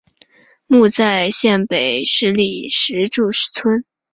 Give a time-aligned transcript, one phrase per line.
[0.65, 3.85] 墓在县北十里石柱村。